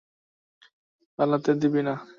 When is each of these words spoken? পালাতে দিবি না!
পালাতে 1.19 1.51
দিবি 1.61 1.81
না! 1.87 1.93